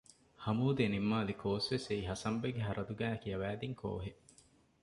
[0.43, 4.21] ހަމޫދް އެ ނިންމާލި ކޯސްވެސް އެއީ ހަސަންބެގެ ހަރަދުގައި ކިޔަވަދިން ކޯހެއް